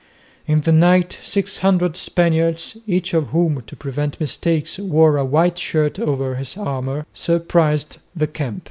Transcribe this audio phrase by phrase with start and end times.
[0.47, 5.59] In the night six hundred Spaniards, each of whom to prevent mistakes wore a white
[5.59, 8.59] shirt over his armour, surprised the camp.